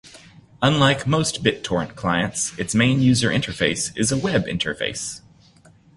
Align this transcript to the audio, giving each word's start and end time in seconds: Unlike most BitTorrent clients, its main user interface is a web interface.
Unlike 0.63 1.05
most 1.05 1.43
BitTorrent 1.43 1.93
clients, 1.93 2.57
its 2.57 2.73
main 2.73 3.01
user 3.03 3.29
interface 3.29 3.95
is 3.95 4.11
a 4.11 4.17
web 4.17 4.47
interface. 4.47 5.21